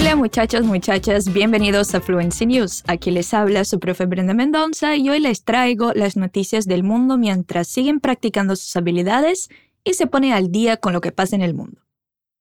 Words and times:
Hola 0.00 0.16
muchachos, 0.16 0.64
muchachas, 0.64 1.30
bienvenidos 1.30 1.94
a 1.94 2.00
Fluency 2.00 2.46
News. 2.46 2.84
Aquí 2.86 3.10
les 3.10 3.34
habla 3.34 3.66
su 3.66 3.78
profe 3.78 4.06
Brenda 4.06 4.32
Mendoza 4.32 4.96
y 4.96 5.10
hoy 5.10 5.20
les 5.20 5.44
traigo 5.44 5.92
las 5.92 6.16
noticias 6.16 6.64
del 6.64 6.82
mundo 6.82 7.18
mientras 7.18 7.68
siguen 7.68 8.00
practicando 8.00 8.56
sus 8.56 8.74
habilidades 8.76 9.50
y 9.84 9.92
se 9.92 10.06
ponen 10.06 10.32
al 10.32 10.50
día 10.50 10.78
con 10.78 10.94
lo 10.94 11.02
que 11.02 11.12
pasa 11.12 11.36
en 11.36 11.42
el 11.42 11.52
mundo. 11.52 11.82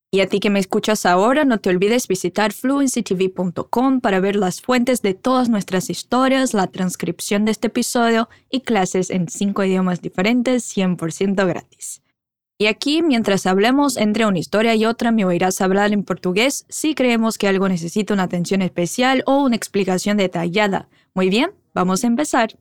Y 0.10 0.22
a 0.22 0.28
ti 0.28 0.40
que 0.40 0.50
me 0.50 0.60
escuchas 0.60 1.06
ahora, 1.06 1.44
no 1.44 1.58
te 1.60 1.70
olvides 1.70 2.08
visitar 2.08 2.54
fluencytv.com 2.54 4.00
para 4.00 4.22
ver 4.22 4.38
las 4.38 4.62
fuentes 4.62 5.02
de 5.02 5.14
todas 5.14 5.50
nuestras 5.50 5.90
historias, 5.90 6.54
la 6.54 6.68
transcripción 6.68 7.44
de 7.44 7.52
este 7.52 7.68
episodio 7.68 8.30
y 8.50 8.62
clases 8.62 9.10
en 9.10 9.28
cinco 9.28 9.66
idiomas 9.66 10.02
diferentes 10.02 10.66
100% 10.78 11.46
gratis. 11.46 12.02
Y 12.62 12.68
aquí, 12.68 13.02
mientras 13.02 13.46
hablemos 13.46 13.96
entre 13.96 14.26
una 14.26 14.38
historia 14.38 14.76
y 14.76 14.86
otra, 14.86 15.12
me 15.12 15.24
oirás 15.24 15.62
hablar 15.62 15.94
en 15.94 16.04
portugués 16.04 16.66
si 16.68 16.94
creemos 16.94 17.38
que 17.38 17.48
algo 17.48 17.70
necesita 17.70 18.14
una 18.14 18.24
atención 18.24 18.62
especial 18.62 19.24
o 19.26 19.42
una 19.42 19.56
explicación 19.56 20.18
detallada. 20.18 20.90
Muy 21.14 21.30
bien, 21.30 21.52
vamos 21.74 22.04
a 22.04 22.08
empezar. 22.08 22.58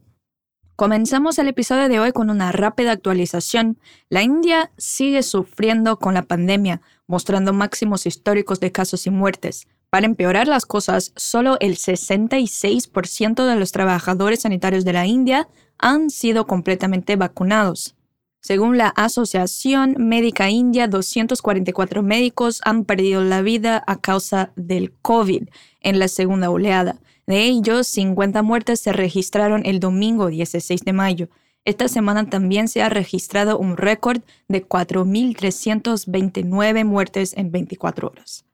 Comenzamos 0.76 1.40
el 1.40 1.48
episodio 1.48 1.88
de 1.88 1.98
hoy 1.98 2.12
con 2.12 2.30
una 2.30 2.52
rápida 2.52 2.92
actualización. 2.92 3.80
La 4.08 4.22
India 4.22 4.70
sigue 4.78 5.24
sufriendo 5.24 5.98
con 5.98 6.14
la 6.14 6.22
pandemia, 6.22 6.80
mostrando 7.08 7.52
máximos 7.52 8.06
históricos 8.06 8.60
de 8.60 8.70
casos 8.70 9.04
y 9.08 9.10
muertes. 9.10 9.66
Para 9.90 10.06
empeorar 10.06 10.46
las 10.46 10.64
cosas, 10.64 11.12
solo 11.16 11.56
el 11.58 11.76
66% 11.76 13.46
de 13.48 13.56
los 13.56 13.72
trabajadores 13.72 14.42
sanitarios 14.42 14.84
de 14.84 14.92
la 14.92 15.06
India 15.06 15.48
han 15.76 16.10
sido 16.10 16.46
completamente 16.46 17.16
vacunados. 17.16 17.96
Según 18.40 18.78
la 18.78 18.88
Asociación 18.88 19.96
Médica 19.98 20.48
India, 20.48 20.88
244 20.88 22.02
médicos 22.02 22.62
han 22.64 22.84
perdido 22.84 23.22
la 23.22 23.42
vida 23.42 23.84
a 23.86 24.00
causa 24.00 24.52
del 24.56 24.92
COVID 24.92 25.48
en 25.80 25.98
la 25.98 26.08
segunda 26.08 26.50
oleada. 26.50 26.96
De 27.26 27.44
ellos, 27.44 27.86
50 27.88 28.42
muertes 28.42 28.80
se 28.80 28.92
registraron 28.92 29.66
el 29.66 29.80
domingo 29.80 30.28
16 30.28 30.84
de 30.84 30.92
mayo. 30.92 31.28
Esta 31.64 31.88
semana 31.88 32.30
también 32.30 32.68
se 32.68 32.80
ha 32.80 32.88
registrado 32.88 33.58
un 33.58 33.76
récord 33.76 34.22
de 34.48 34.64
4.329 34.66 36.84
muertes 36.84 37.34
en 37.36 37.50
24 37.50 38.08
horas. 38.08 38.44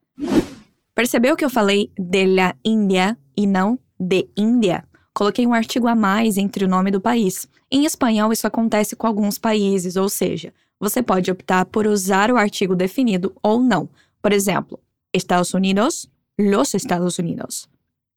Percebeu 0.94 1.36
que 1.36 1.44
eu 1.44 1.50
falei 1.50 1.90
de 1.98 2.24
la 2.24 2.56
India 2.62 3.18
e 3.36 3.46
não 3.46 3.78
de 3.98 4.28
Índia? 4.36 4.86
Coloquei 5.14 5.46
um 5.46 5.54
artigo 5.54 5.86
a 5.86 5.94
mais 5.94 6.36
entre 6.36 6.64
o 6.64 6.68
nome 6.68 6.90
do 6.90 7.00
país. 7.00 7.48
Em 7.70 7.84
espanhol, 7.84 8.32
isso 8.32 8.48
acontece 8.48 8.96
com 8.96 9.06
alguns 9.06 9.38
países, 9.38 9.94
ou 9.94 10.08
seja, 10.08 10.52
você 10.78 11.02
pode 11.02 11.30
optar 11.30 11.64
por 11.66 11.86
usar 11.86 12.32
o 12.32 12.36
artigo 12.36 12.74
definido 12.74 13.32
ou 13.40 13.60
não. 13.60 13.88
Por 14.20 14.32
exemplo, 14.32 14.80
Estados 15.12 15.54
Unidos, 15.54 16.10
los 16.36 16.74
Estados 16.74 17.18
Unidos. 17.18 17.68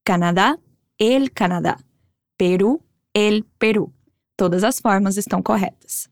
Canadá, 0.03 0.58
el 0.98 1.31
Canadá. 1.31 1.78
Peru, 2.36 2.81
el 3.14 3.45
Peru. 3.59 3.94
Todas 4.36 4.64
as 4.64 4.80
formas 4.80 5.18
estão 5.18 5.42
corretas. 5.42 6.09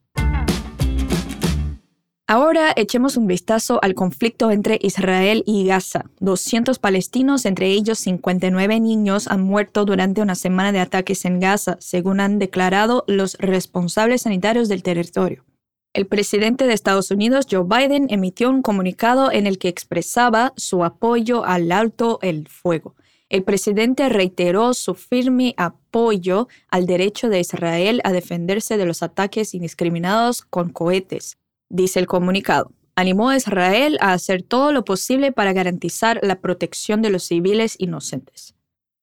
Ahora 2.27 2.73
echemos 2.75 3.17
un 3.17 3.27
vistazo 3.27 3.77
al 3.83 3.93
conflicto 3.93 4.49
entre 4.49 4.79
Israel 4.81 5.43
y 5.45 5.67
Gaza. 5.67 6.05
200 6.21 6.79
palestinos, 6.79 7.45
entre 7.45 7.67
ellos 7.67 7.99
59 7.99 8.79
niños, 8.79 9.27
han 9.27 9.43
muerto 9.43 9.85
durante 9.85 10.23
una 10.23 10.33
semana 10.33 10.71
de 10.71 10.79
ataques 10.79 11.23
en 11.25 11.39
Gaza, 11.39 11.77
según 11.79 12.19
han 12.19 12.39
declarado 12.39 13.03
los 13.05 13.37
responsables 13.37 14.23
sanitarios 14.23 14.69
del 14.69 14.81
territorio. 14.81 15.45
El 15.93 16.07
presidente 16.07 16.65
de 16.65 16.73
Estados 16.73 17.11
Unidos, 17.11 17.45
Joe 17.49 17.63
Biden, 17.63 18.07
emitió 18.09 18.49
un 18.49 18.63
comunicado 18.63 19.31
en 19.31 19.45
el 19.45 19.59
que 19.59 19.67
expresaba 19.67 20.51
su 20.57 20.83
apoyo 20.83 21.45
al 21.45 21.71
alto 21.71 22.17
el 22.23 22.47
fuego. 22.47 22.95
El 23.29 23.43
presidente 23.43 24.09
reiteró 24.09 24.73
su 24.73 24.95
firme 24.95 25.53
apoyo 25.57 26.47
al 26.69 26.87
derecho 26.87 27.29
de 27.29 27.39
Israel 27.39 28.01
a 28.03 28.11
defenderse 28.11 28.77
de 28.77 28.85
los 28.87 29.03
ataques 29.03 29.53
indiscriminados 29.53 30.41
con 30.41 30.69
cohetes 30.69 31.37
dice 31.69 31.99
el 31.99 32.07
comunicado. 32.07 32.71
Animó 32.95 33.29
a 33.29 33.37
Israel 33.37 33.97
a 34.01 34.13
hacer 34.13 34.41
todo 34.43 34.71
lo 34.71 34.85
posible 34.85 35.31
para 35.31 35.53
garantizar 35.53 36.19
la 36.23 36.39
protección 36.39 37.01
de 37.01 37.09
los 37.09 37.23
civiles 37.23 37.75
inocentes. 37.77 38.55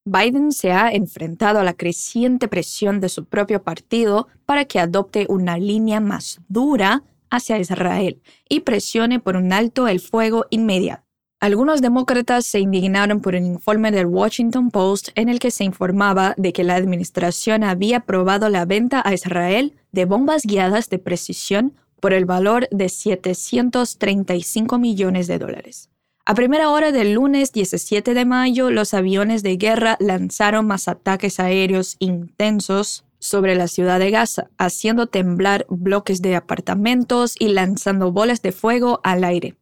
Biden 0.05 0.51
se 0.51 0.73
ha 0.73 0.91
enfrentado 0.91 1.61
a 1.61 1.65
la 1.65 1.75
creciente 1.75 2.49
presión 2.49 3.01
de 3.01 3.09
su 3.09 3.25
propio 3.27 3.63
partido 3.63 4.29
para 4.47 4.65
que 4.65 4.81
adopte 4.81 5.27
una 5.29 5.59
línea 5.59 6.01
más 6.01 6.41
dura 6.49 7.05
hacia 7.31 7.59
Israel 7.59 8.21
y 8.49 8.61
presione 8.61 9.21
por 9.21 9.37
un 9.37 9.53
alto 9.53 9.87
el 9.89 10.01
fuego 10.01 10.47
inmediato. 10.51 11.05
Algunos 11.43 11.83
demócratas 11.83 12.47
se 12.47 12.61
indignaron 12.61 13.21
por 13.21 13.35
un 13.35 13.45
informe 13.45 13.91
del 13.91 14.07
Washington 14.07 14.71
Post 14.71 15.09
en 15.17 15.29
el 15.29 15.41
que 15.41 15.51
se 15.51 15.65
informaba 15.65 16.35
de 16.37 16.53
que 16.53 16.63
la 16.63 16.77
administración 16.77 17.65
había 17.65 17.99
aprobado 17.99 18.49
la 18.49 18.65
venta 18.65 19.03
a 19.05 19.13
Israel 19.13 19.75
de 19.91 20.05
bombas 20.05 20.45
guiadas 20.45 20.89
de 20.89 21.01
precisión 21.01 21.75
por 22.03 22.13
el 22.13 22.25
valor 22.25 22.69
de 22.73 22.89
735 22.89 24.77
millones 24.77 25.29
de 25.29 25.39
dólares. 25.39 25.89
A 26.27 26.35
primera 26.35 26.69
hora 26.71 26.91
del 26.91 27.13
lunes 27.13 27.53
17 27.53 28.13
de 28.13 28.25
mayo, 28.25 28.73
los 28.73 28.93
aviones 28.93 29.45
de 29.45 29.57
guerra 29.57 29.97
lanzaron 30.01 30.67
más 30.67 30.89
ataques 30.89 31.39
aéreos 31.39 31.95
intensos 32.01 33.05
sobre 33.21 33.55
la 33.55 33.69
ciudad 33.69 34.01
de 34.01 34.11
Gaza, 34.11 34.51
haciendo 34.59 35.07
temblar 35.07 35.65
bloques 35.69 36.23
de 36.23 36.35
apartamentos 36.35 37.37
y 37.39 37.49
lanzando 37.49 38.11
bolas 38.11 38.43
de 38.43 38.51
fuego 38.51 39.01
al 39.05 39.23
aire. 39.23 39.55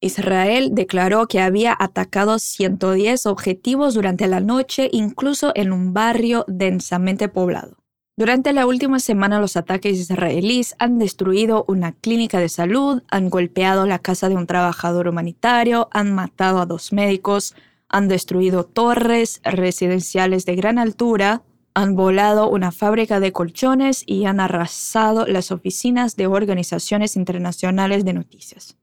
Israel 0.00 0.70
declaró 0.74 1.26
que 1.26 1.40
había 1.40 1.76
atacado 1.76 2.38
110 2.38 3.26
objetivos 3.26 3.94
durante 3.94 4.28
la 4.28 4.38
noche, 4.38 4.88
incluso 4.92 5.50
en 5.56 5.72
un 5.72 5.92
barrio 5.92 6.44
densamente 6.46 7.28
poblado. 7.28 7.77
Durante 8.18 8.52
la 8.52 8.66
última 8.66 8.98
semana 8.98 9.38
los 9.38 9.56
ataques 9.56 9.96
israelíes 9.96 10.74
han 10.80 10.98
destruido 10.98 11.64
una 11.68 11.92
clínica 11.92 12.40
de 12.40 12.48
salud, 12.48 13.04
han 13.08 13.30
golpeado 13.30 13.86
la 13.86 14.00
casa 14.00 14.28
de 14.28 14.34
un 14.34 14.48
trabajador 14.48 15.06
humanitario, 15.06 15.88
han 15.92 16.12
matado 16.12 16.60
a 16.60 16.66
dos 16.66 16.92
médicos, 16.92 17.54
han 17.88 18.08
destruido 18.08 18.64
torres 18.64 19.40
residenciales 19.44 20.44
de 20.46 20.56
gran 20.56 20.80
altura, 20.80 21.44
han 21.74 21.94
volado 21.94 22.50
una 22.50 22.72
fábrica 22.72 23.20
de 23.20 23.30
colchones 23.30 24.02
y 24.04 24.24
han 24.24 24.40
arrasado 24.40 25.24
las 25.24 25.52
oficinas 25.52 26.16
de 26.16 26.26
organizaciones 26.26 27.14
internacionales 27.14 28.04
de 28.04 28.14
noticias. 28.14 28.76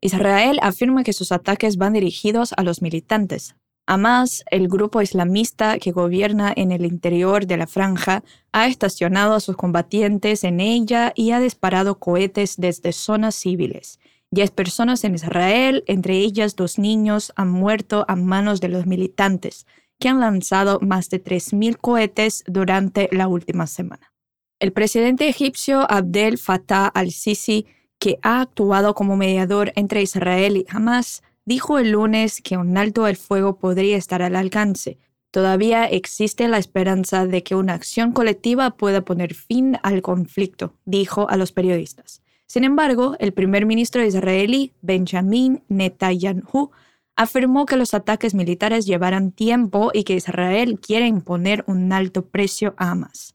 Israel 0.00 0.58
afirma 0.62 1.04
que 1.04 1.12
sus 1.12 1.32
ataques 1.32 1.76
van 1.76 1.92
dirigidos 1.92 2.54
a 2.56 2.62
los 2.62 2.80
militantes, 2.80 3.56
Hamas, 3.90 4.44
el 4.52 4.68
grupo 4.68 5.02
islamista 5.02 5.80
que 5.80 5.90
gobierna 5.90 6.52
en 6.54 6.70
el 6.70 6.86
interior 6.86 7.46
de 7.46 7.56
la 7.56 7.66
franja, 7.66 8.22
ha 8.52 8.68
estacionado 8.68 9.34
a 9.34 9.40
sus 9.40 9.56
combatientes 9.56 10.44
en 10.44 10.60
ella 10.60 11.12
y 11.16 11.32
ha 11.32 11.40
disparado 11.40 11.98
cohetes 11.98 12.54
desde 12.56 12.92
zonas 12.92 13.34
civiles. 13.34 13.98
Diez 14.30 14.52
personas 14.52 15.02
en 15.02 15.16
Israel, 15.16 15.82
entre 15.88 16.18
ellas 16.18 16.54
dos 16.54 16.78
niños, 16.78 17.32
han 17.34 17.50
muerto 17.50 18.04
a 18.06 18.14
manos 18.14 18.60
de 18.60 18.68
los 18.68 18.86
militantes, 18.86 19.66
que 19.98 20.08
han 20.08 20.20
lanzado 20.20 20.78
más 20.80 21.10
de 21.10 21.20
3.000 21.20 21.76
cohetes 21.76 22.44
durante 22.46 23.08
la 23.10 23.26
última 23.26 23.66
semana. 23.66 24.12
El 24.60 24.72
presidente 24.72 25.28
egipcio 25.28 25.90
Abdel 25.90 26.38
Fattah 26.38 26.86
al-Sisi, 26.86 27.66
que 27.98 28.20
ha 28.22 28.40
actuado 28.40 28.94
como 28.94 29.16
mediador 29.16 29.72
entre 29.74 30.00
Israel 30.00 30.56
y 30.56 30.66
Hamas, 30.68 31.24
dijo 31.50 31.80
el 31.80 31.90
lunes 31.90 32.40
que 32.42 32.56
un 32.56 32.76
alto 32.76 33.08
el 33.08 33.16
fuego 33.16 33.58
podría 33.58 33.96
estar 33.96 34.22
al 34.22 34.36
alcance. 34.36 34.98
Todavía 35.32 35.84
existe 35.84 36.46
la 36.46 36.58
esperanza 36.58 37.26
de 37.26 37.42
que 37.42 37.56
una 37.56 37.74
acción 37.74 38.12
colectiva 38.12 38.76
pueda 38.76 39.00
poner 39.00 39.34
fin 39.34 39.76
al 39.82 40.00
conflicto, 40.00 40.74
dijo 40.84 41.28
a 41.28 41.36
los 41.36 41.50
periodistas. 41.50 42.22
Sin 42.46 42.62
embargo, 42.62 43.16
el 43.18 43.32
primer 43.32 43.66
ministro 43.66 44.04
israelí, 44.04 44.74
Benjamin 44.80 45.64
Netanyahu, 45.68 46.70
afirmó 47.16 47.66
que 47.66 47.76
los 47.76 47.94
ataques 47.94 48.32
militares 48.32 48.86
llevarán 48.86 49.32
tiempo 49.32 49.90
y 49.92 50.04
que 50.04 50.14
Israel 50.14 50.78
quiere 50.78 51.08
imponer 51.08 51.64
un 51.66 51.92
alto 51.92 52.26
precio 52.26 52.74
a 52.76 52.92
Hamas. 52.92 53.34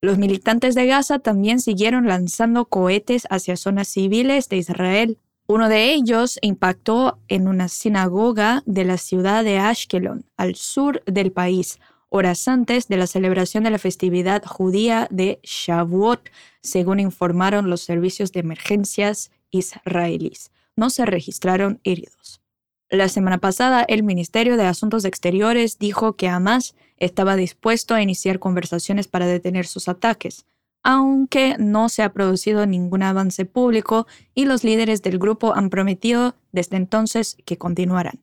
Los 0.00 0.16
militantes 0.16 0.74
de 0.74 0.86
Gaza 0.86 1.18
también 1.18 1.60
siguieron 1.60 2.06
lanzando 2.06 2.64
cohetes 2.70 3.26
hacia 3.28 3.58
zonas 3.58 3.88
civiles 3.88 4.48
de 4.48 4.56
Israel 4.56 5.18
uno 5.50 5.68
de 5.68 5.92
ellos 5.92 6.38
impactó 6.42 7.18
en 7.26 7.48
una 7.48 7.66
sinagoga 7.66 8.62
de 8.66 8.84
la 8.84 8.98
ciudad 8.98 9.42
de 9.42 9.58
Ashkelon, 9.58 10.24
al 10.36 10.54
sur 10.54 11.02
del 11.06 11.32
país, 11.32 11.80
horas 12.08 12.46
antes 12.46 12.86
de 12.86 12.96
la 12.96 13.08
celebración 13.08 13.64
de 13.64 13.70
la 13.70 13.80
festividad 13.80 14.44
judía 14.44 15.08
de 15.10 15.40
Shavuot, 15.42 16.30
según 16.62 17.00
informaron 17.00 17.68
los 17.68 17.80
servicios 17.80 18.30
de 18.30 18.38
emergencias 18.38 19.32
israelíes. 19.50 20.52
No 20.76 20.88
se 20.88 21.04
registraron 21.04 21.80
heridos. 21.82 22.40
La 22.88 23.08
semana 23.08 23.38
pasada, 23.38 23.82
el 23.82 24.04
Ministerio 24.04 24.56
de 24.56 24.66
Asuntos 24.66 25.04
Exteriores 25.04 25.80
dijo 25.80 26.12
que 26.12 26.28
Hamas 26.28 26.76
estaba 26.96 27.34
dispuesto 27.34 27.96
a 27.96 28.02
iniciar 28.02 28.38
conversaciones 28.38 29.08
para 29.08 29.26
detener 29.26 29.66
sus 29.66 29.88
ataques, 29.88 30.46
aunque 30.82 31.56
no 31.58 31.88
se 31.88 32.02
ha 32.02 32.12
producido 32.12 32.66
ningún 32.66 33.02
avance 33.02 33.44
público 33.44 34.06
y 34.34 34.44
los 34.46 34.64
líderes 34.64 35.02
del 35.02 35.18
grupo 35.18 35.54
han 35.54 35.70
prometido 35.70 36.34
desde 36.52 36.76
entonces 36.76 37.36
que 37.44 37.58
continuarán. 37.58 38.20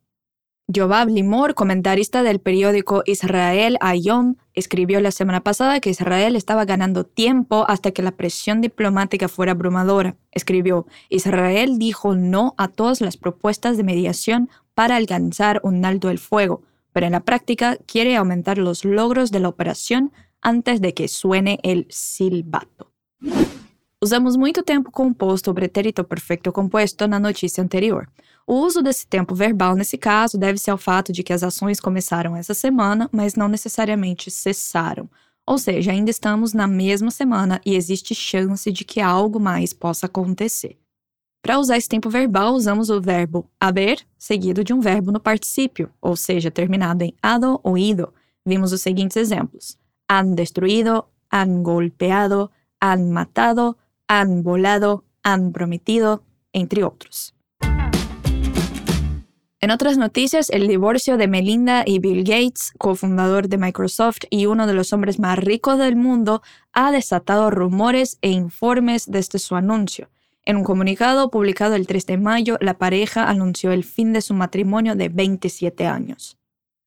Yovav 0.69 1.07
Limor, 1.07 1.53
comentarista 1.53 2.23
del 2.23 2.41
periódico 2.41 3.01
Israel 3.05 3.77
Ayom, 3.79 4.35
escribió 4.53 4.99
la 4.99 5.11
semana 5.11 5.41
pasada 5.41 5.79
que 5.79 5.91
Israel 5.91 6.35
estaba 6.35 6.65
ganando 6.65 7.05
tiempo 7.05 7.63
hasta 7.69 7.91
que 7.91 8.01
la 8.01 8.11
presión 8.11 8.59
diplomática 8.59 9.29
fuera 9.29 9.53
abrumadora. 9.53 10.17
Escribió, 10.33 10.85
Israel 11.07 11.79
dijo 11.79 12.15
no 12.15 12.53
a 12.57 12.67
todas 12.67 12.99
las 12.99 13.15
propuestas 13.15 13.77
de 13.77 13.85
mediación 13.85 14.49
para 14.73 14.97
alcanzar 14.97 15.61
un 15.63 15.85
alto 15.85 16.09
el 16.09 16.19
fuego, 16.19 16.63
pero 16.91 17.05
en 17.05 17.13
la 17.13 17.21
práctica 17.21 17.77
quiere 17.85 18.17
aumentar 18.17 18.57
los 18.57 18.83
logros 18.83 19.31
de 19.31 19.39
la 19.39 19.47
operación 19.47 20.11
antes 20.43 20.79
de 20.79 20.91
que 20.91 21.07
suene 21.07 21.57
el 21.63 21.85
silbato. 21.89 22.91
Usamos 24.01 24.37
muito 24.37 24.61
tempo 24.61 24.91
composto 24.91 25.49
o 25.49 25.53
pretérito 25.53 26.03
perfeito 26.03 26.51
composto 26.51 27.07
na 27.07 27.19
notícia 27.19 27.63
anterior. 27.63 28.07
O 28.45 28.53
uso 28.53 28.81
desse 28.81 29.07
tempo 29.07 29.33
verbal 29.33 29.75
nesse 29.75 29.97
caso 29.97 30.37
deve-se 30.37 30.69
ao 30.69 30.77
fato 30.77 31.11
de 31.11 31.23
que 31.23 31.33
as 31.33 31.43
ações 31.43 31.79
começaram 31.79 32.35
essa 32.35 32.53
semana, 32.53 33.09
mas 33.11 33.35
não 33.35 33.47
necessariamente 33.47 34.29
cessaram. 34.29 35.09
Ou 35.45 35.57
seja, 35.57 35.91
ainda 35.91 36.11
estamos 36.11 36.53
na 36.53 36.67
mesma 36.67 37.09
semana 37.09 37.59
e 37.65 37.75
existe 37.75 38.13
chance 38.13 38.71
de 38.71 38.85
que 38.85 39.01
algo 39.01 39.39
mais 39.39 39.73
possa 39.73 40.05
acontecer. 40.05 40.77
Para 41.41 41.59
usar 41.59 41.77
esse 41.77 41.89
tempo 41.89 42.09
verbal, 42.09 42.53
usamos 42.53 42.89
o 42.89 43.01
verbo 43.01 43.49
haber 43.59 44.05
seguido 44.17 44.63
de 44.63 44.73
um 44.73 44.79
verbo 44.79 45.11
no 45.11 45.19
particípio, 45.19 45.89
ou 46.01 46.15
seja, 46.15 46.51
terminado 46.51 47.03
em 47.03 47.13
ado 47.21 47.59
ou 47.63 47.77
ido. 47.77 48.13
Vimos 48.45 48.73
os 48.73 48.81
seguintes 48.81 49.17
exemplos: 49.17 49.77
han 50.07 50.35
destruído, 50.35 51.09
han 51.29 51.63
golpeado, 51.63 52.51
han 52.79 53.11
matado, 53.11 53.77
han 54.07 54.43
volado, 54.43 55.03
han 55.23 55.51
prometido, 55.51 56.23
entre 56.53 56.83
otros. 56.83 57.33
En 59.59 59.71
otras 59.71 59.97
noticias, 59.97 60.51
el 60.51 60.67
divorcio 60.67 61.17
de 61.17 61.27
Melinda 61.27 61.83
y 61.83 61.97
Bill 61.97 62.23
Gates, 62.23 62.71
cofundador 62.77 63.49
de 63.49 63.57
Microsoft 63.57 64.19
y 64.29 64.45
uno 64.45 64.67
de 64.67 64.73
los 64.73 64.93
hombres 64.93 65.19
más 65.19 65.39
ricos 65.39 65.79
del 65.79 65.95
mundo, 65.95 66.43
ha 66.73 66.91
desatado 66.91 67.49
rumores 67.49 68.19
e 68.21 68.29
informes 68.29 69.05
desde 69.07 69.39
su 69.39 69.55
anuncio. 69.55 70.09
En 70.45 70.57
un 70.57 70.63
comunicado 70.63 71.31
publicado 71.31 71.75
el 71.75 71.87
3 71.87 72.05
de 72.05 72.17
mayo, 72.17 72.57
la 72.61 72.77
pareja 72.77 73.27
anunció 73.29 73.71
el 73.71 73.83
fin 73.83 74.13
de 74.13 74.21
su 74.21 74.35
matrimonio 74.35 74.95
de 74.95 75.09
27 75.09 75.87
años. 75.87 76.37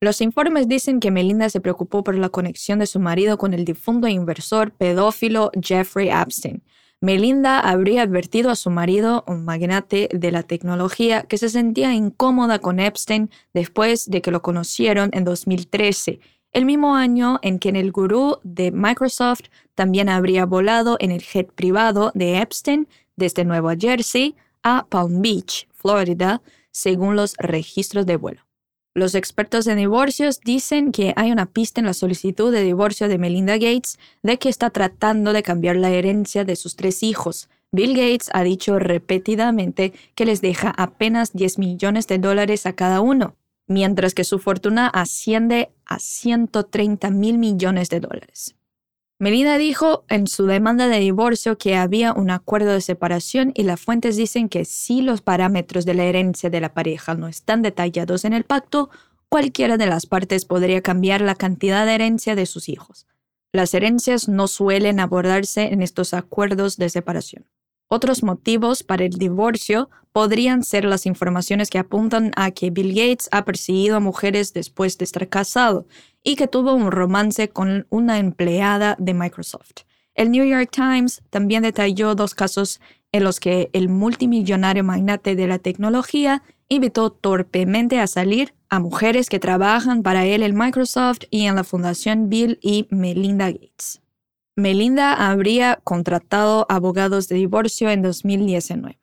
Los 0.01 0.21
informes 0.21 0.67
dicen 0.67 0.99
que 0.99 1.11
Melinda 1.11 1.51
se 1.51 1.61
preocupó 1.61 2.03
por 2.03 2.17
la 2.17 2.31
conexión 2.31 2.79
de 2.79 2.87
su 2.87 3.01
marido 3.01 3.37
con 3.37 3.53
el 3.53 3.65
difunto 3.65 4.09
inversor 4.09 4.73
pedófilo 4.73 5.51
Jeffrey 5.63 6.09
Epstein, 6.09 6.63
Melinda 7.03 7.61
habría 7.61 8.03
advertido 8.03 8.51
a 8.51 8.57
su 8.57 8.69
marido, 8.69 9.25
un 9.27 9.47
magnate 9.47 10.11
de 10.13 10.31
la 10.31 10.43
tecnología, 10.43 11.23
que 11.23 11.39
se 11.39 11.49
sentía 11.49 11.95
incómoda 11.95 12.59
con 12.59 12.79
Epstein 12.79 13.31
después 13.55 14.11
de 14.11 14.21
que 14.21 14.31
lo 14.31 14.43
conocieron 14.43 15.09
en 15.15 15.25
2013, 15.25 16.21
el 16.53 16.67
mismo 16.67 16.95
año 16.95 17.39
en 17.41 17.59
que 17.59 17.71
el 17.71 17.91
gurú 17.91 18.39
de 18.43 18.71
Microsoft 18.71 19.45
también 19.75 20.11
habría 20.11 20.45
volado 20.45 20.99
en 21.01 21.11
el 21.11 21.23
jet 21.23 21.51
privado 21.53 22.13
de 22.15 22.37
Epstein 22.37 22.87
desde 23.17 23.47
Nueva 23.47 23.77
Jersey 23.79 24.37
a 24.63 24.85
Palm 24.87 25.23
Beach, 25.23 25.69
Florida, 25.73 26.43
según 26.71 27.17
los 27.17 27.35
registros 27.39 28.05
de 28.05 28.17
vuelo. 28.17 28.50
Los 29.01 29.15
expertos 29.15 29.67
en 29.67 29.79
divorcios 29.79 30.41
dicen 30.41 30.93
que 30.93 31.15
hay 31.17 31.33
una 31.33 31.47
pista 31.47 31.81
en 31.81 31.87
la 31.87 31.95
solicitud 31.95 32.53
de 32.53 32.63
divorcio 32.63 33.09
de 33.09 33.17
Melinda 33.17 33.55
Gates 33.55 33.99
de 34.23 34.39
que 34.39 34.51
está 34.51 34.69
tratando 34.69 35.33
de 35.33 35.43
cambiar 35.43 35.77
la 35.77 35.89
herencia 35.89 36.45
de 36.45 36.55
sus 36.55 36.77
tres 36.77 37.03
hijos. 37.03 37.49
Bill 37.73 37.95
Gates 37.95 38.29
ha 38.35 38.43
dicho 38.43 38.79
repetidamente 38.79 39.95
que 40.15 40.27
les 40.27 40.43
deja 40.43 40.75
apenas 40.77 41.33
10 41.33 41.57
millones 41.57 42.09
de 42.09 42.19
dólares 42.19 42.67
a 42.67 42.75
cada 42.75 43.01
uno, 43.01 43.37
mientras 43.67 44.13
que 44.13 44.25
su 44.25 44.39
fortuna 44.39 44.89
asciende 44.89 45.71
a 45.87 45.99
130 45.99 47.09
mil 47.09 47.39
millones 47.39 47.89
de 47.89 48.01
dólares. 48.01 48.55
Melinda 49.21 49.59
dijo 49.59 50.07
en 50.09 50.27
su 50.27 50.47
demanda 50.47 50.89
de 50.89 50.99
divorcio 50.99 51.59
que 51.59 51.77
había 51.77 52.15
un 52.15 52.31
acuerdo 52.31 52.73
de 52.73 52.81
separación 52.81 53.53
y 53.55 53.65
las 53.65 53.79
fuentes 53.79 54.17
dicen 54.17 54.49
que 54.49 54.65
si 54.65 55.03
los 55.03 55.21
parámetros 55.21 55.85
de 55.85 55.93
la 55.93 56.05
herencia 56.05 56.49
de 56.49 56.59
la 56.59 56.73
pareja 56.73 57.15
no 57.15 57.29
están 57.29 57.61
detallados 57.61 58.25
en 58.25 58.33
el 58.33 58.45
pacto, 58.45 58.89
cualquiera 59.29 59.77
de 59.77 59.85
las 59.85 60.07
partes 60.07 60.47
podría 60.47 60.81
cambiar 60.81 61.21
la 61.21 61.35
cantidad 61.35 61.85
de 61.85 61.97
herencia 61.97 62.35
de 62.35 62.47
sus 62.47 62.71
hijos. 62.71 63.07
Las 63.53 63.75
herencias 63.75 64.27
no 64.27 64.49
suelen 64.49 65.01
abordarse 65.01 65.65
en 65.65 65.83
estos 65.83 66.15
acuerdos 66.15 66.79
de 66.79 66.89
separación. 66.89 67.45
Otros 67.93 68.23
motivos 68.23 68.85
para 68.85 69.05
el 69.05 69.11
divorcio 69.11 69.91
podrían 70.13 70.63
ser 70.63 70.85
las 70.85 71.07
informaciones 71.07 71.71
que 71.71 71.79
apuntan 71.81 72.31
a 72.37 72.53
que 72.53 72.71
Bill 72.71 72.91
Gates 72.95 73.29
ha 73.33 73.45
perseguido 73.45 73.97
a 73.97 74.01
mujeres 74.01 74.53
después 74.53 74.97
de 74.97 75.05
estar 75.05 75.29
casado 75.29 75.89
y 76.23 76.37
que 76.37 76.47
tuvo 76.47 76.73
un 76.73 76.93
romance 76.93 77.49
con 77.49 77.89
una 77.91 78.21
empleada 78.21 78.95
de 79.01 79.13
Microsoft. 79.13 79.83
El 80.15 80.31
New 80.31 80.45
York 80.45 80.71
Times 80.71 81.21
también 81.31 81.65
detalló 81.65 82.15
dos 82.15 82.37
casos 82.37 82.81
en 83.11 83.25
los 83.25 83.41
que 83.41 83.71
el 83.73 83.89
multimillonario 83.89 84.85
magnate 84.85 85.35
de 85.35 85.49
la 85.49 85.59
tecnología 85.59 86.45
invitó 86.69 87.11
torpemente 87.11 87.99
a 87.99 88.07
salir 88.07 88.55
a 88.69 88.79
mujeres 88.79 89.29
que 89.29 89.41
trabajan 89.41 90.05
para 90.05 90.27
él 90.27 90.45
en 90.45 90.57
Microsoft 90.57 91.23
y 91.29 91.47
en 91.47 91.57
la 91.57 91.65
Fundación 91.65 92.29
Bill 92.29 92.61
y 92.63 92.87
Melinda 92.91 93.51
Gates. 93.51 94.01
Melinda 94.61 95.15
habría 95.15 95.81
contratado 95.85 96.67
abogados 96.69 97.29
de 97.29 97.37
divorcio 97.37 97.91
en 97.91 98.03
2019. 98.03 98.99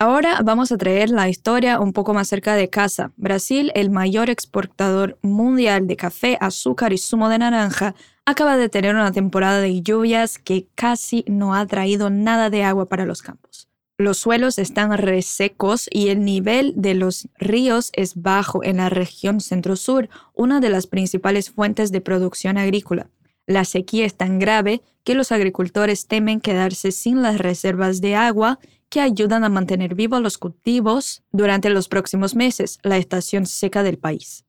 Ahora 0.00 0.40
vamos 0.44 0.70
a 0.70 0.78
traer 0.78 1.10
la 1.10 1.28
historia 1.28 1.80
un 1.80 1.92
poco 1.92 2.14
más 2.14 2.28
cerca 2.28 2.54
de 2.54 2.70
casa. 2.70 3.12
Brasil, 3.16 3.72
el 3.74 3.90
mayor 3.90 4.30
exportador 4.30 5.18
mundial 5.22 5.86
de 5.86 5.96
café, 5.96 6.38
azúcar 6.40 6.92
y 6.92 6.98
zumo 6.98 7.28
de 7.28 7.38
naranja, 7.38 7.94
acaba 8.24 8.56
de 8.56 8.68
tener 8.68 8.94
una 8.94 9.10
temporada 9.10 9.60
de 9.60 9.82
lluvias 9.82 10.38
que 10.38 10.68
casi 10.74 11.24
no 11.26 11.54
ha 11.54 11.66
traído 11.66 12.10
nada 12.10 12.50
de 12.50 12.62
agua 12.62 12.86
para 12.86 13.06
los 13.06 13.22
campos. 13.22 13.68
Los 14.00 14.18
suelos 14.18 14.58
están 14.58 14.96
resecos 14.96 15.88
y 15.90 16.10
el 16.10 16.24
nivel 16.24 16.74
de 16.76 16.94
los 16.94 17.28
ríos 17.36 17.90
es 17.94 18.22
bajo 18.22 18.62
en 18.62 18.76
la 18.76 18.90
región 18.90 19.40
centro-sur, 19.40 20.08
una 20.34 20.60
de 20.60 20.70
las 20.70 20.86
principales 20.86 21.50
fuentes 21.50 21.90
de 21.90 22.00
producción 22.00 22.58
agrícola. 22.58 23.10
La 23.48 23.64
sequía 23.64 24.04
es 24.04 24.14
tan 24.14 24.38
grave 24.38 24.82
que 25.04 25.14
los 25.14 25.32
agricultores 25.32 26.06
temen 26.06 26.42
quedarse 26.42 26.92
sin 26.92 27.22
las 27.22 27.38
reservas 27.38 28.02
de 28.02 28.14
agua 28.14 28.58
que 28.90 29.00
ayudan 29.00 29.42
a 29.42 29.48
mantener 29.48 29.94
vivos 29.94 30.20
los 30.20 30.36
cultivos 30.36 31.22
durante 31.32 31.70
los 31.70 31.88
próximos 31.88 32.34
meses, 32.36 32.78
la 32.82 32.98
estación 32.98 33.46
seca 33.46 33.82
del 33.82 33.96
país. 33.96 34.44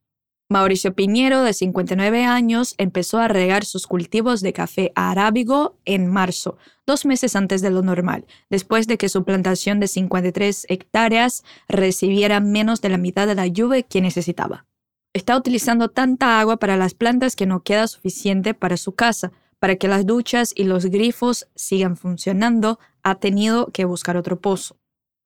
Mauricio 0.50 0.96
Piñero, 0.96 1.44
de 1.44 1.54
59 1.54 2.26
años, 2.26 2.76
empezó 2.78 3.20
a 3.20 3.30
regar 3.30 3.64
sus 3.64 3.88
cultivos 3.88 4.42
de 4.42 4.52
café 4.52 4.92
arábigo 4.96 5.78
en 5.86 6.08
marzo, 6.08 6.58
dos 6.86 7.06
meses 7.06 7.38
antes 7.38 7.62
de 7.62 7.70
lo 7.70 7.82
normal, 7.82 8.26
después 8.50 8.86
de 8.88 8.98
que 8.98 9.08
su 9.08 9.24
plantación 9.24 9.80
de 9.80 9.88
53 9.88 10.66
hectáreas 10.68 11.46
recibiera 11.70 12.42
menos 12.42 12.82
de 12.82 12.90
la 12.90 12.98
mitad 12.98 13.28
de 13.28 13.36
la 13.36 13.48
lluvia 13.48 13.82
que 13.82 14.02
necesitaba. 14.02 14.66
Está 15.14 15.36
utilizando 15.36 15.90
tanta 15.90 16.40
agua 16.40 16.58
para 16.58 16.78
las 16.78 16.94
plantas 16.94 17.36
que 17.36 17.48
no 17.48 17.64
queda 17.64 17.88
suficiente 17.88 18.54
para 18.54 18.78
su 18.78 18.94
casa. 18.94 19.32
Para 19.58 19.76
que 19.76 19.88
las 19.88 20.06
duchas 20.06 20.54
y 20.56 20.64
los 20.64 20.86
grifos 20.86 21.48
sigan 21.56 21.98
funcionando, 21.98 22.80
ha 23.04 23.16
tenido 23.16 23.68
que 23.68 23.86
buscar 23.86 24.16
otro 24.18 24.40
pozo. 24.40 24.78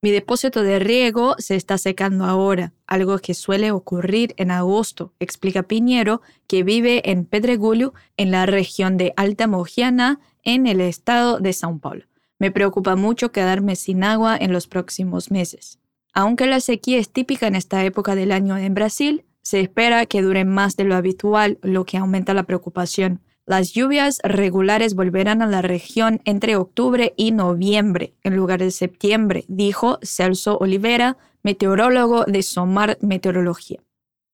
Mi 0.01 0.11
depósito 0.11 0.63
de 0.63 0.79
riego 0.79 1.35
se 1.37 1.55
está 1.55 1.77
secando 1.77 2.25
ahora, 2.25 2.73
algo 2.87 3.19
que 3.19 3.33
suele 3.33 3.71
ocurrir 3.71 4.33
en 4.37 4.51
agosto, 4.51 5.13
explica 5.19 5.63
Piñero, 5.63 6.21
que 6.45 6.63
vive 6.63 7.09
en 7.09 7.23
Pedregulho, 7.25 7.93
en 8.17 8.31
la 8.31 8.45
región 8.45 8.97
de 8.97 9.13
Alta 9.15 9.47
Mogiana, 9.47 10.19
en 10.43 10.67
el 10.67 10.81
estado 10.81 11.39
de 11.39 11.51
São 11.51 11.79
Paulo. 11.79 12.03
Me 12.37 12.51
preocupa 12.51 12.97
mucho 12.97 13.31
quedarme 13.31 13.77
sin 13.77 14.03
agua 14.03 14.35
en 14.35 14.51
los 14.51 14.67
próximos 14.67 15.31
meses. 15.31 15.79
Aunque 16.13 16.47
la 16.47 16.59
sequía 16.59 16.99
es 16.99 17.09
típica 17.09 17.47
en 17.47 17.55
esta 17.55 17.85
época 17.85 18.15
del 18.15 18.33
año 18.33 18.57
en 18.57 18.73
Brasil, 18.73 19.23
se 19.43 19.59
espera 19.59 20.05
que 20.05 20.21
dure 20.21 20.45
más 20.45 20.75
de 20.75 20.85
lo 20.85 20.95
habitual, 20.95 21.59
lo 21.61 21.85
que 21.85 21.97
aumenta 21.97 22.33
la 22.33 22.43
preocupación. 22.43 23.21
Las 23.45 23.73
lluvias 23.73 24.19
regulares 24.23 24.95
volverán 24.95 25.41
a 25.41 25.47
la 25.47 25.61
región 25.61 26.21
entre 26.23 26.55
octubre 26.55 27.13
y 27.17 27.31
noviembre, 27.31 28.13
en 28.23 28.37
lugar 28.37 28.59
de 28.59 28.71
septiembre, 28.71 29.43
dijo 29.49 29.99
Celso 30.01 30.57
Olivera, 30.57 31.17
meteorólogo 31.43 32.23
de 32.23 32.41
Somar 32.41 32.97
Meteorología. 33.01 33.83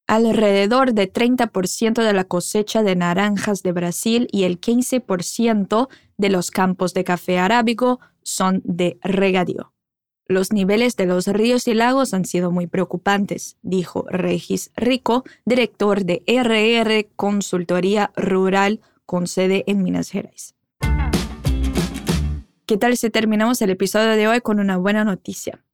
Alrededor 0.05 0.93
de 0.93 1.11
30% 1.11 2.03
de 2.03 2.13
la 2.13 2.23
cosecha 2.23 2.83
de 2.83 2.95
naranjas 2.95 3.63
de 3.63 3.71
Brasil 3.71 4.27
y 4.31 4.43
el 4.43 4.59
15% 4.59 5.87
de 6.17 6.29
los 6.29 6.51
campos 6.51 6.93
de 6.93 7.03
café 7.03 7.39
arábigo 7.39 7.99
son 8.21 8.61
de 8.63 8.99
regadío. 9.01 9.73
Los 10.31 10.53
niveles 10.53 10.95
de 10.95 11.07
los 11.07 11.25
ríos 11.25 11.67
y 11.67 11.73
lagos 11.73 12.13
han 12.13 12.23
sido 12.23 12.51
muy 12.51 12.67
preocupantes, 12.67 13.57
dijo 13.63 14.05
Regis 14.09 14.69
Rico, 14.75 15.23
director 15.43 16.05
de 16.05 16.21
RR 16.27 17.09
Consultoría 17.15 18.11
Rural 18.15 18.79
con 19.07 19.25
sede 19.25 19.63
en 19.65 19.81
Minas 19.81 20.11
Gerais. 20.11 20.53
¿Qué 22.67 22.77
tal 22.77 22.95
si 22.95 23.09
terminamos 23.09 23.59
el 23.63 23.71
episodio 23.71 24.11
de 24.11 24.27
hoy 24.27 24.41
con 24.41 24.59
una 24.59 24.77
buena 24.77 25.03
noticia? 25.03 25.65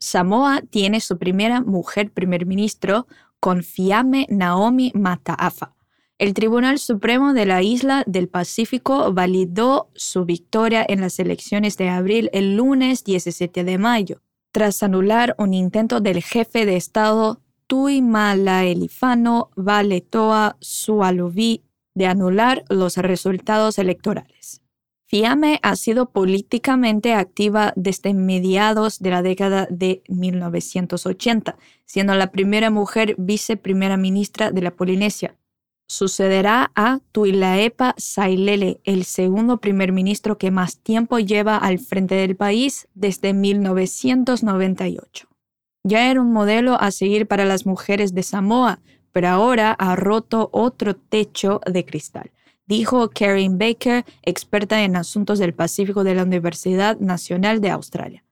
Samoa 0.00 0.60
tiene 0.68 1.00
su 1.00 1.16
primera 1.16 1.60
mujer 1.60 2.10
primer 2.10 2.46
ministro 2.46 3.06
con 3.38 3.62
Fiame 3.62 4.26
Naomi 4.28 4.90
Mataafa. 4.92 5.76
El 6.20 6.34
Tribunal 6.34 6.78
Supremo 6.78 7.32
de 7.32 7.46
la 7.46 7.62
isla 7.62 8.04
del 8.06 8.28
Pacífico 8.28 9.10
validó 9.10 9.88
su 9.94 10.26
victoria 10.26 10.84
en 10.86 11.00
las 11.00 11.18
elecciones 11.18 11.78
de 11.78 11.88
abril 11.88 12.28
el 12.34 12.56
lunes 12.56 13.04
17 13.04 13.64
de 13.64 13.78
mayo, 13.78 14.20
tras 14.52 14.82
anular 14.82 15.34
un 15.38 15.54
intento 15.54 16.00
del 16.00 16.22
jefe 16.22 16.66
de 16.66 16.76
Estado 16.76 17.40
Tuimalaelifano 17.68 19.48
Valetoa 19.56 20.58
Sualuvi 20.60 21.62
de 21.94 22.06
anular 22.06 22.64
los 22.68 22.98
resultados 22.98 23.78
electorales. 23.78 24.60
Fiame 25.06 25.58
ha 25.62 25.74
sido 25.74 26.10
políticamente 26.10 27.14
activa 27.14 27.72
desde 27.76 28.12
mediados 28.12 28.98
de 28.98 29.08
la 29.08 29.22
década 29.22 29.66
de 29.70 30.02
1980, 30.08 31.56
siendo 31.86 32.14
la 32.14 32.30
primera 32.30 32.68
mujer 32.68 33.14
viceprimera 33.16 33.96
ministra 33.96 34.50
de 34.50 34.60
la 34.60 34.70
Polinesia, 34.72 35.39
sucederá 35.90 36.70
a 36.76 37.00
Tuilaepa 37.10 37.96
Sailele, 37.98 38.80
el 38.84 39.04
segundo 39.04 39.58
primer 39.58 39.90
ministro 39.90 40.38
que 40.38 40.52
más 40.52 40.78
tiempo 40.78 41.18
lleva 41.18 41.56
al 41.56 41.80
frente 41.80 42.14
del 42.14 42.36
país 42.36 42.86
desde 42.94 43.34
1998. 43.34 45.26
Ya 45.82 46.08
era 46.08 46.20
un 46.20 46.32
modelo 46.32 46.80
a 46.80 46.92
seguir 46.92 47.26
para 47.26 47.44
las 47.44 47.66
mujeres 47.66 48.14
de 48.14 48.22
Samoa, 48.22 48.78
pero 49.10 49.30
ahora 49.30 49.72
ha 49.72 49.96
roto 49.96 50.48
otro 50.52 50.94
techo 50.94 51.60
de 51.66 51.84
cristal, 51.84 52.30
dijo 52.66 53.10
Karen 53.10 53.58
Baker, 53.58 54.04
experta 54.22 54.84
en 54.84 54.94
asuntos 54.94 55.40
del 55.40 55.54
Pacífico 55.54 56.04
de 56.04 56.14
la 56.14 56.22
Universidad 56.22 57.00
Nacional 57.00 57.60
de 57.60 57.70
Australia. 57.70 58.24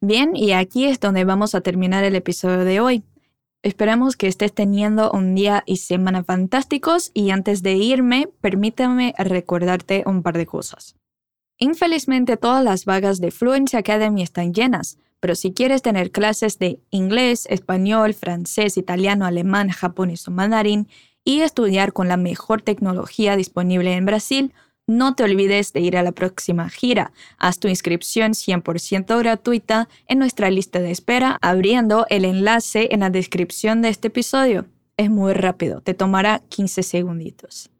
Bien, 0.00 0.34
y 0.34 0.52
aquí 0.52 0.86
es 0.86 1.00
donde 1.00 1.24
vamos 1.24 1.54
a 1.54 1.60
terminar 1.60 2.02
el 2.04 2.16
episodio 2.16 2.64
de 2.64 2.80
hoy. 2.80 3.04
Esperamos 3.62 4.16
que 4.16 4.26
estés 4.26 4.54
teniendo 4.54 5.10
un 5.12 5.34
día 5.34 5.62
y 5.66 5.76
semana 5.76 6.24
fantásticos 6.24 7.10
y 7.12 7.28
antes 7.28 7.62
de 7.62 7.74
irme, 7.74 8.28
permítame 8.40 9.14
recordarte 9.18 10.02
un 10.06 10.22
par 10.22 10.38
de 10.38 10.46
cosas. 10.46 10.96
Infelizmente 11.58 12.38
todas 12.38 12.64
las 12.64 12.86
vagas 12.86 13.20
de 13.20 13.30
Fluency 13.30 13.76
Academy 13.76 14.22
están 14.22 14.54
llenas, 14.54 14.96
pero 15.20 15.34
si 15.34 15.52
quieres 15.52 15.82
tener 15.82 16.10
clases 16.10 16.58
de 16.58 16.80
inglés, 16.88 17.46
español, 17.50 18.14
francés, 18.14 18.78
italiano, 18.78 19.26
alemán, 19.26 19.68
japonés 19.68 20.26
o 20.26 20.30
mandarín 20.30 20.88
y 21.22 21.40
estudiar 21.40 21.92
con 21.92 22.08
la 22.08 22.16
mejor 22.16 22.62
tecnología 22.62 23.36
disponible 23.36 23.92
en 23.92 24.06
Brasil, 24.06 24.54
no 24.86 25.14
te 25.14 25.22
olvides 25.22 25.72
de 25.72 25.80
ir 25.80 25.96
a 25.96 26.02
la 26.02 26.12
próxima 26.12 26.68
gira. 26.68 27.12
Haz 27.38 27.58
tu 27.58 27.68
inscripción 27.68 28.32
100% 28.32 29.18
gratuita 29.18 29.88
en 30.06 30.18
nuestra 30.18 30.50
lista 30.50 30.80
de 30.80 30.90
espera 30.90 31.38
abriendo 31.42 32.06
el 32.10 32.24
enlace 32.24 32.88
en 32.90 33.00
la 33.00 33.10
descripción 33.10 33.82
de 33.82 33.90
este 33.90 34.08
episodio. 34.08 34.66
Es 34.96 35.10
muy 35.10 35.32
rápido, 35.32 35.80
te 35.80 35.94
tomará 35.94 36.42
15 36.48 36.82
segunditos. 36.82 37.70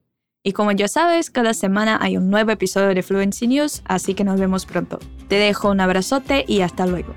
Y 0.43 0.53
como 0.53 0.73
ya 0.73 0.89
sabes, 0.89 1.31
cada 1.31 1.53
semana 1.53 1.99
hay 2.01 2.17
un 2.17 2.31
nuevo 2.31 2.51
episodio 2.51 2.95
de 2.95 3.03
Fluency 3.03 3.47
News, 3.47 3.83
así 3.85 4.15
que 4.15 4.25
nos 4.25 4.41
vemos 4.41 4.65
pronto. 4.65 4.99
Te 5.29 5.35
dejo 5.35 5.71
un 5.71 5.81
abrazote 5.81 6.45
y 6.49 6.63
hasta 6.63 6.87
luego. 6.87 7.13